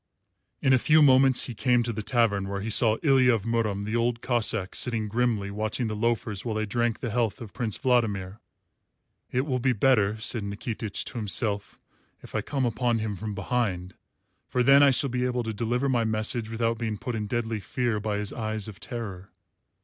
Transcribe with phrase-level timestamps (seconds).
[0.63, 3.83] In a few moments he came to the tavern where he saw Ilya of Murom
[3.83, 7.77] the Old Cossáck sitting grimly watching the loafers while they drank the health of Prince
[7.77, 8.39] Vladimir.
[9.31, 11.79] "It will be better," said Nikitich to himself,
[12.23, 13.93] "if I come upon him from behind,
[14.47, 17.59] for then I shall be able to deliver my message without being put in deadly
[17.59, 19.29] fear by his eyes of terror."